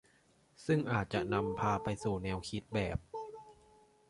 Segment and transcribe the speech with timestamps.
[0.65, 2.97] ซึ่งอาจจะนำพาไปสู่แนวคิดแบบ